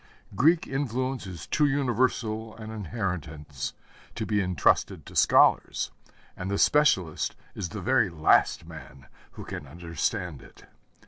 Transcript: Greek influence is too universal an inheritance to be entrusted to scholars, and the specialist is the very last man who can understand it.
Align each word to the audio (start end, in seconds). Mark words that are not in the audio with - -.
Greek 0.35 0.65
influence 0.65 1.27
is 1.27 1.45
too 1.45 1.67
universal 1.67 2.55
an 2.57 2.71
inheritance 2.71 3.73
to 4.15 4.25
be 4.25 4.41
entrusted 4.41 5.05
to 5.05 5.15
scholars, 5.15 5.91
and 6.35 6.49
the 6.49 6.57
specialist 6.57 7.35
is 7.53 7.69
the 7.69 7.81
very 7.81 8.09
last 8.09 8.65
man 8.65 9.05
who 9.33 9.45
can 9.45 9.67
understand 9.67 10.41
it. 10.41 10.65